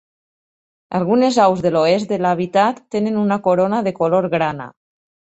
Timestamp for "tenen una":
2.95-3.37